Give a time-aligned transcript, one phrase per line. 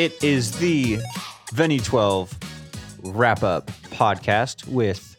[0.00, 0.98] It is the
[1.52, 2.32] Venue 12
[3.02, 5.14] wrap up podcast with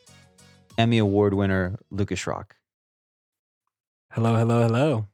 [0.78, 2.56] Emmy Award winner Lucas Rock.
[4.12, 5.08] Hello, hello, hello.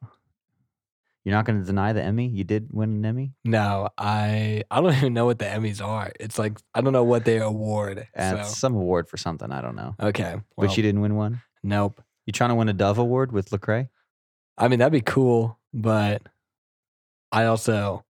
[1.28, 2.30] You're not going to deny the Emmy?
[2.30, 3.34] You did win an Emmy?
[3.44, 6.10] No, I I don't even know what the Emmys are.
[6.22, 8.00] It's like I don't know what they award.
[8.00, 8.56] Uh, That's so.
[8.56, 9.52] some award for something.
[9.52, 9.94] I don't know.
[10.00, 11.42] Okay, well, but you didn't win one?
[11.64, 12.02] Nope.
[12.26, 13.90] You trying to win a Dove Award with Lecrae?
[14.58, 16.22] I mean that'd be cool, but
[17.30, 18.06] I also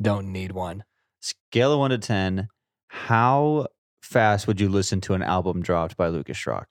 [0.00, 0.82] don't need one.
[1.20, 2.48] Scale of one to ten,
[2.88, 3.68] how
[4.00, 6.66] fast would you listen to an album dropped by Lucas Rock?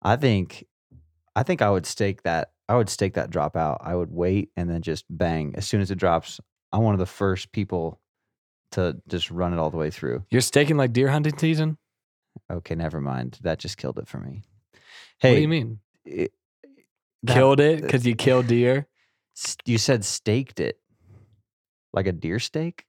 [0.00, 0.64] I think,
[1.36, 2.52] I think I would stake that.
[2.70, 3.78] I would stake that drop out.
[3.82, 6.38] I would wait and then just bang as soon as it drops.
[6.72, 8.00] I'm one of the first people
[8.72, 10.24] to just run it all the way through.
[10.30, 11.78] You're staking like deer hunting season.
[12.48, 13.38] Okay, never mind.
[13.42, 14.42] That just killed it for me.
[15.18, 15.80] Hey, what do you mean?
[16.04, 16.32] it-
[17.24, 18.86] that- Killed it because you killed deer?
[19.64, 20.78] you said staked it
[21.92, 22.84] like a deer steak.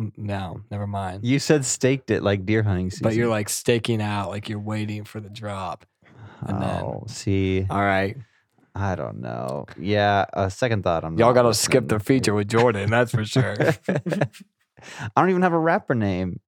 [0.00, 1.24] N- No, never mind.
[1.24, 3.02] You said staked it like deer hunting season.
[3.02, 5.84] but you're like staking out, like you're waiting for the drop.
[6.42, 8.16] and then- oh, see, All right,
[8.76, 9.64] I don't know.
[9.78, 11.02] Yeah, a second thought.
[11.02, 12.90] I'm y'all gotta skip the feature with Jordan.
[12.90, 13.56] That's for sure.
[13.88, 16.40] I don't even have a rapper name.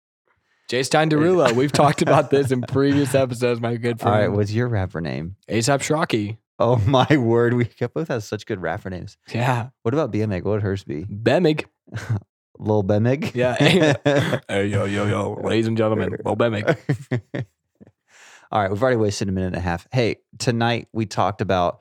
[0.69, 1.53] Jay Stein Derulo.
[1.57, 3.63] We've talked about this in previous episodes.
[3.63, 4.15] My good friend.
[4.15, 5.37] All right, what's your rapper name?
[5.49, 6.37] ASAP Shrocky.
[6.59, 9.17] Oh my word, we both have such good rapper names.
[9.33, 10.45] Yeah, What about BMX?
[10.45, 11.05] What would hers be?
[11.05, 11.65] Bemig.
[12.59, 13.35] Lil Bemig?
[13.35, 13.55] Yeah.
[14.49, 16.77] Hey yo yo yo, ladies and gentlemen, Bo Bemig.
[18.51, 19.87] All right, we've already wasted a minute and a half.
[19.93, 21.81] Hey, tonight we talked about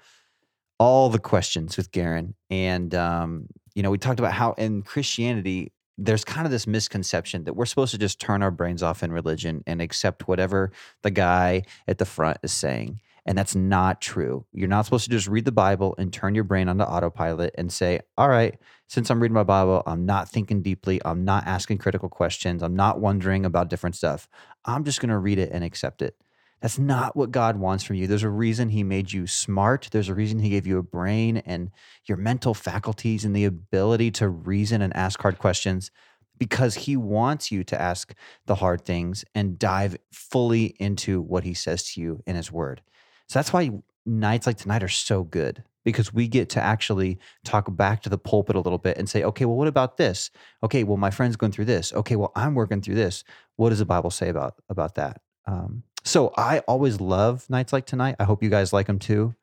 [0.80, 5.72] all the questions with Garen, and um, you know, we talked about how in Christianity
[5.98, 9.12] there's kind of this misconception that we're supposed to just turn our brains off in
[9.12, 13.02] religion and accept whatever the guy at the front is saying.
[13.26, 14.46] And that's not true.
[14.54, 17.72] You're not supposed to just read the Bible and turn your brain onto autopilot and
[17.74, 21.02] say, all right, since I'm reading my Bible, I'm not thinking deeply.
[21.04, 22.64] I'm not asking critical questions.
[22.64, 24.30] I'm not wondering about different stuff.
[24.64, 26.16] I'm just going to read it and accept it.
[26.62, 28.08] That's not what God wants from you.
[28.08, 29.90] There's a reason He made you smart.
[29.92, 31.72] There's a reason He gave you a brain and
[32.06, 35.92] your mental faculties and the ability to reason and ask hard questions
[36.38, 38.14] because He wants you to ask
[38.46, 42.82] the hard things and dive fully into what He says to you in His Word.
[43.28, 43.72] So that's why
[44.06, 48.18] nights like tonight are so good because we get to actually talk back to the
[48.18, 50.32] pulpit a little bit and say, okay, well, what about this?
[50.62, 51.94] Okay, well, my friend's going through this.
[51.94, 53.24] Okay, well, I'm working through this.
[53.56, 55.22] What does the Bible say about about that?
[55.46, 58.16] Um, so I always love nights like tonight.
[58.20, 59.36] I hope you guys like them too.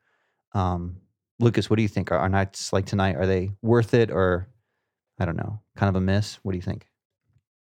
[0.53, 0.97] Um,
[1.39, 2.11] Lucas, what do you think?
[2.11, 4.47] Are, are nights like tonight are they worth it or
[5.19, 6.39] I don't know, kind of a miss?
[6.43, 6.87] What do you think?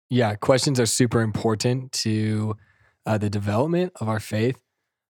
[0.10, 2.56] Yeah, questions are super important to
[3.06, 4.62] uh, the development of our faith.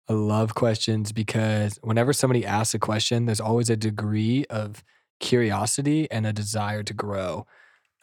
[0.08, 4.82] I love questions because whenever somebody asks a question, there's always a degree of
[5.20, 7.46] curiosity and a desire to grow.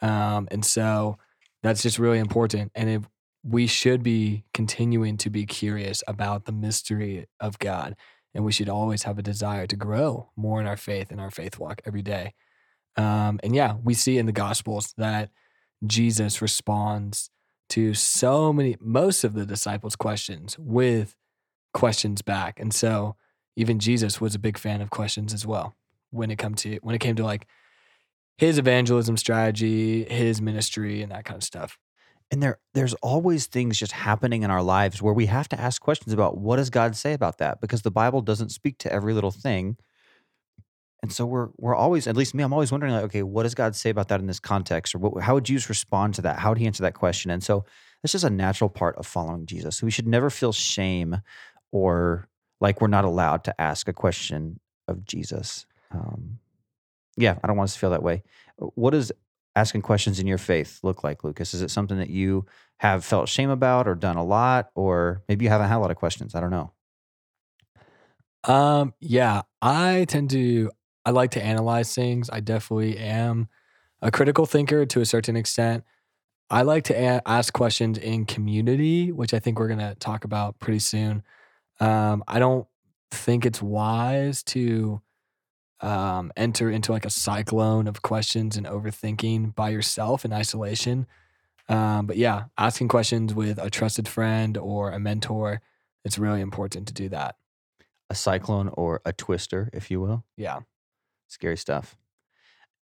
[0.02, 1.18] Um, and so
[1.64, 2.72] that's just really important.
[2.75, 3.09] And if
[3.47, 7.95] we should be continuing to be curious about the mystery of God,
[8.33, 11.29] and we should always have a desire to grow more in our faith and our
[11.29, 12.34] faith walk every day.
[12.97, 15.29] Um, and yeah, we see in the Gospels that
[15.85, 17.29] Jesus responds
[17.69, 21.16] to so many, most of the disciples' questions with
[21.73, 22.59] questions back.
[22.59, 23.16] And so
[23.55, 25.75] even Jesus was a big fan of questions as well
[26.09, 27.47] when it come to when it came to like
[28.38, 31.78] his evangelism strategy, his ministry, and that kind of stuff.
[32.31, 35.81] And there there's always things just happening in our lives where we have to ask
[35.81, 37.62] questions about what does God say about that?
[37.62, 39.78] Because the Bible doesn't speak to every little thing.
[41.03, 43.53] And so we're we're always, at least me, I'm always wondering like, okay, what does
[43.53, 44.96] God say about that in this context?
[44.96, 46.40] Or what, how would Jesus respond to that?
[46.40, 47.30] How would he answer that question?
[47.30, 47.64] And so
[48.03, 49.78] it's just a natural part of following Jesus.
[49.78, 51.22] So we should never feel shame
[51.72, 52.28] or
[52.59, 55.66] like we're not allowed to ask a question of Jesus.
[55.91, 56.40] Um,
[57.18, 58.24] yeah, I don't want us to feel that way.
[58.58, 59.12] What does
[59.55, 61.53] asking questions in your faith look like, Lucas?
[61.53, 62.45] Is it something that you
[62.77, 65.91] have felt shame about or done a lot, or maybe you haven't had a lot
[65.91, 66.35] of questions?
[66.35, 66.72] I don't know.
[68.43, 70.72] Um, yeah, I tend to
[71.05, 72.29] I like to analyze things.
[72.31, 73.47] I definitely am
[74.02, 75.84] a critical thinker to a certain extent.
[76.49, 80.25] I like to a- ask questions in community, which I think we're going to talk
[80.25, 81.23] about pretty soon.
[81.79, 82.67] Um, I don't
[83.11, 85.01] think it's wise to
[85.81, 91.07] um, enter into like a cyclone of questions and overthinking by yourself in isolation.
[91.67, 95.61] Um, but yeah, asking questions with a trusted friend or a mentor,
[96.03, 97.35] it's really important to do that.
[98.09, 100.23] A cyclone or a twister, if you will.
[100.37, 100.59] Yeah.
[101.27, 101.97] Scary stuff.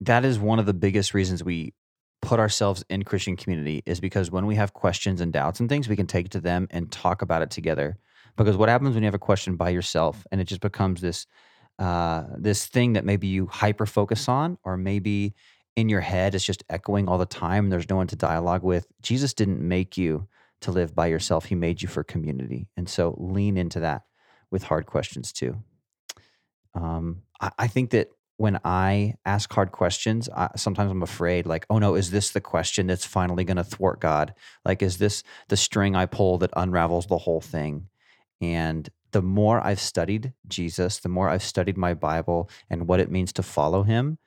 [0.00, 1.74] That is one of the biggest reasons we
[2.20, 5.88] put ourselves in Christian community is because when we have questions and doubts and things,
[5.88, 7.96] we can take it to them and talk about it together.
[8.36, 11.26] Because what happens when you have a question by yourself and it just becomes this
[11.78, 15.34] uh, this thing that maybe you hyper focus on, or maybe
[15.74, 17.64] in your head it's just echoing all the time.
[17.64, 18.86] And there's no one to dialogue with.
[19.02, 20.28] Jesus didn't make you
[20.60, 24.02] to live by yourself; He made you for community, and so lean into that
[24.50, 25.56] with hard questions too.
[26.74, 31.66] Um, I, I think that when I ask hard questions, I, sometimes I'm afraid, like,
[31.70, 34.34] oh no, is this the question that's finally going to thwart God?
[34.64, 37.88] Like, is this the string I pull that unravels the whole thing?
[38.40, 43.10] And the more I've studied Jesus, the more I've studied my Bible and what it
[43.10, 44.18] means to follow him,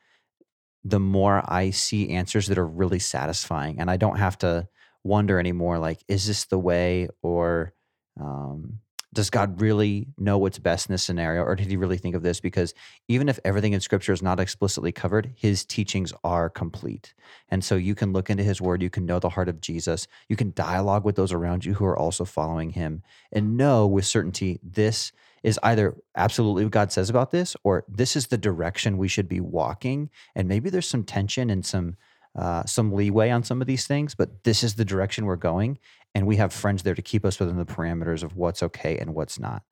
[0.84, 3.80] the more I see answers that are really satisfying.
[3.80, 4.68] And I don't have to
[5.04, 7.10] wonder anymore, like, is this the way?
[7.22, 7.74] Or,
[8.20, 8.80] um,
[9.16, 12.22] does God really know what's best in this scenario, or did he really think of
[12.22, 12.40] this?
[12.40, 12.74] Because
[13.08, 17.16] even if everything in scripture is not explicitly covered, his teachings are complete.
[17.50, 20.08] And so you can look into his word, you can know the heart of Jesus,
[20.30, 23.02] you can dialogue with those around you who are also following him,
[23.32, 28.16] and know with certainty this is either absolutely what God says about this, or this
[28.16, 30.10] is the direction we should be walking.
[30.36, 31.96] And maybe there's some tension and some
[32.36, 35.80] uh, some leeway on some of these things, but this is the direction we're going
[36.14, 39.14] and we have friends there to keep us within the parameters of what's okay and
[39.14, 39.64] what's not.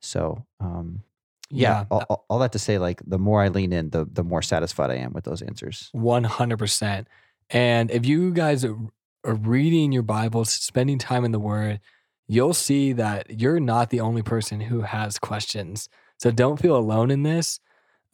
[0.00, 1.02] So, um,
[1.50, 4.24] yeah, Yeah, all, all that to say, like the more I lean in, the the
[4.24, 5.90] more satisfied I am with those answers.
[5.94, 7.04] 100%.
[7.50, 8.76] And if you guys are
[9.24, 11.80] are reading your Bibles, spending time in the Word,
[12.26, 15.88] you'll see that you're not the only person who has questions.
[16.18, 17.60] So don't feel alone in this.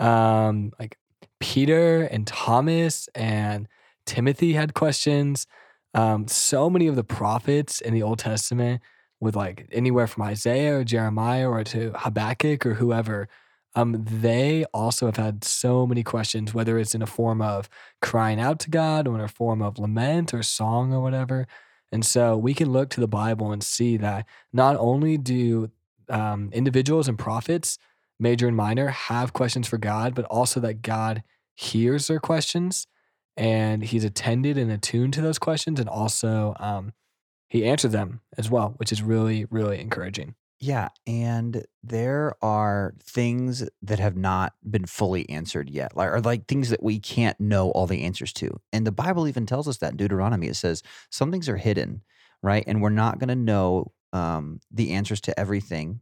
[0.00, 0.98] Um, like
[1.38, 3.68] Peter and Thomas and
[4.08, 5.46] Timothy had questions.
[5.94, 8.80] Um, so many of the prophets in the Old Testament,
[9.20, 13.28] with like anywhere from Isaiah or Jeremiah or to Habakkuk or whoever,
[13.74, 17.68] um, they also have had so many questions, whether it's in a form of
[18.00, 21.46] crying out to God or in a form of lament or song or whatever.
[21.92, 25.70] And so we can look to the Bible and see that not only do
[26.08, 27.78] um, individuals and prophets,
[28.18, 31.22] major and minor, have questions for God, but also that God
[31.54, 32.86] hears their questions
[33.38, 36.92] and he's attended and attuned to those questions and also um,
[37.48, 40.34] he answered them as well, which is really, really encouraging.
[40.60, 46.48] Yeah, and there are things that have not been fully answered yet, like or like
[46.48, 48.60] things that we can't know all the answers to.
[48.72, 50.48] And the Bible even tells us that in Deuteronomy.
[50.48, 52.02] It says some things are hidden,
[52.42, 52.64] right?
[52.66, 56.00] And we're not going to know um, the answers to everything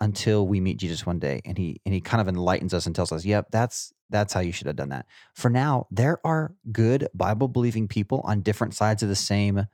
[0.00, 2.94] until we meet Jesus one day and he and he kind of enlightens us and
[2.94, 6.54] tells us, "Yep, that's that's how you should have done that." For now, there are
[6.72, 9.66] good Bible believing people on different sides of the same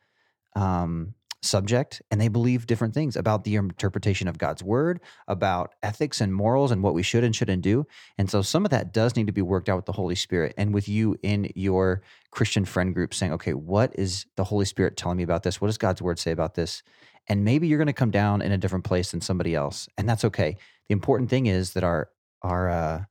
[0.55, 1.15] um,
[1.47, 6.35] subject and they believe different things about the interpretation of God's word, about ethics and
[6.35, 7.87] morals and what we should and shouldn't do.
[8.19, 10.55] And so some of that does need to be worked out with the Holy Spirit
[10.59, 14.97] and with you in your Christian friend group saying, okay, what is the Holy Spirit
[14.97, 15.61] telling me about this?
[15.61, 16.83] What does God's word say about this?
[17.29, 20.09] And maybe you're going to come down in a different place than somebody else, and
[20.09, 20.57] that's okay.
[20.89, 22.09] The important thing is that our
[22.43, 23.05] our uh,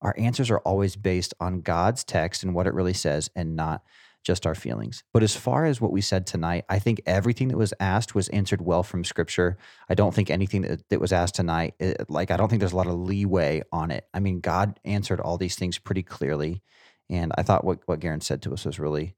[0.00, 3.82] our answers are always based on God's text and what it really says, and not
[4.22, 5.02] just our feelings.
[5.12, 8.28] But as far as what we said tonight, I think everything that was asked was
[8.28, 9.56] answered well from Scripture.
[9.88, 12.72] I don't think anything that, that was asked tonight, it, like I don't think there's
[12.72, 14.06] a lot of leeway on it.
[14.14, 16.62] I mean, God answered all these things pretty clearly,
[17.10, 19.14] and I thought what what Garen said to us was really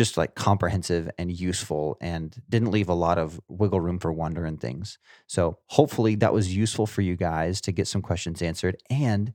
[0.00, 4.46] just like comprehensive and useful and didn't leave a lot of wiggle room for wonder
[4.46, 4.96] and things.
[5.26, 9.34] So hopefully that was useful for you guys to get some questions answered and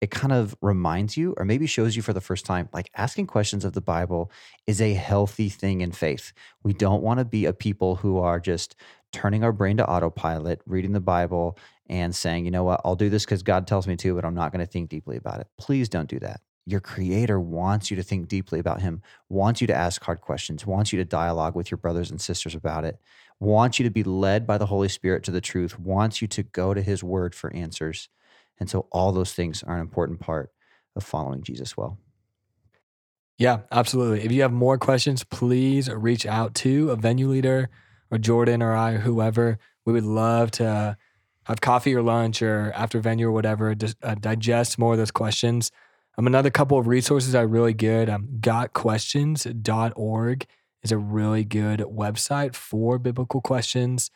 [0.00, 3.26] it kind of reminds you or maybe shows you for the first time like asking
[3.26, 4.30] questions of the Bible
[4.68, 6.32] is a healthy thing in faith.
[6.62, 8.76] We don't want to be a people who are just
[9.10, 12.82] turning our brain to autopilot, reading the Bible and saying, "You know what?
[12.84, 15.16] I'll do this cuz God tells me to, but I'm not going to think deeply
[15.16, 19.02] about it." Please don't do that your creator wants you to think deeply about him,
[19.28, 22.54] wants you to ask hard questions, wants you to dialogue with your brothers and sisters
[22.54, 22.98] about it,
[23.38, 26.42] wants you to be led by the Holy Spirit to the truth, wants you to
[26.42, 28.08] go to his word for answers.
[28.58, 30.50] And so all those things are an important part
[30.96, 31.98] of following Jesus well.
[33.36, 34.24] Yeah, absolutely.
[34.24, 37.68] If you have more questions, please reach out to a venue leader
[38.10, 39.58] or Jordan or I or whoever.
[39.84, 40.96] We would love to
[41.44, 45.10] have coffee or lunch or after venue or whatever, just uh, digest more of those
[45.10, 45.70] questions.
[46.16, 48.08] Um, another couple of resources are really good.
[48.08, 50.46] Um, gotquestions.org
[50.82, 54.10] is a really good website for biblical questions,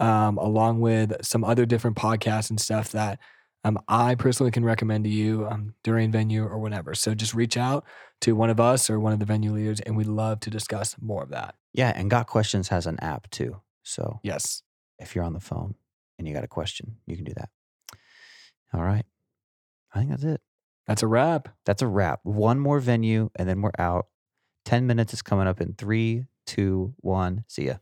[0.00, 3.18] um, along with some other different podcasts and stuff that
[3.64, 6.94] um, I personally can recommend to you um, during venue or whatever.
[6.94, 7.84] So just reach out
[8.22, 10.96] to one of us or one of the venue leaders, and we'd love to discuss
[11.00, 11.54] more of that.
[11.72, 13.60] Yeah, and Got Questions has an app too.
[13.82, 14.62] So Yes.
[14.98, 15.74] if you're on the phone
[16.18, 17.50] and you got a question, you can do that.
[18.72, 19.04] All right.
[19.94, 20.40] I think that's it.
[20.86, 21.48] That's a wrap.
[21.64, 22.20] That's a wrap.
[22.22, 24.06] One more venue and then we're out.
[24.64, 27.44] 10 minutes is coming up in three, two, one.
[27.48, 27.74] See ya.